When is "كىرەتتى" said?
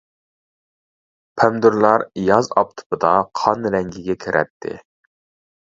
4.27-4.79